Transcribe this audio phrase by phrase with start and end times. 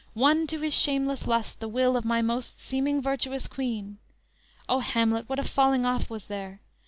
[0.15, 3.99] won to his shameful lust The will of my most seeming virtuous queen;
[4.67, 6.59] O, Hamlet, what a falling off was there!